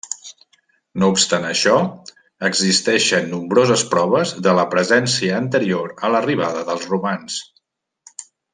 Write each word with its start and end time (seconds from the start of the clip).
No 1.01 1.09
obstant 1.15 1.43
això, 1.49 1.75
existeixen 2.49 3.29
nombroses 3.35 3.83
proves 3.93 4.33
de 4.49 4.55
la 4.61 4.65
presència 4.73 5.37
anterior 5.43 5.95
a 6.09 6.11
l'arribada 6.15 6.65
dels 6.73 6.89
romans. 6.97 7.37